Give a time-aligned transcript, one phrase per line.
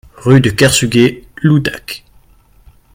[0.17, 2.03] Rue de Kersuguet, Loudéac